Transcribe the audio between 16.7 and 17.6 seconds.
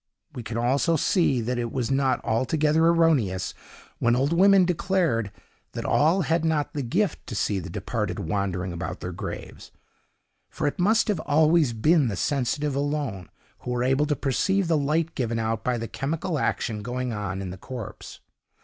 going on in the